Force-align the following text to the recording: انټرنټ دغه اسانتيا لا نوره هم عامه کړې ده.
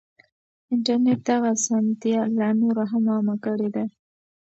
انټرنټ 0.71 1.19
دغه 1.29 1.47
اسانتيا 1.57 2.21
لا 2.37 2.49
نوره 2.59 2.83
هم 2.91 3.03
عامه 3.13 3.35
کړې 3.45 3.69
ده. 3.75 3.85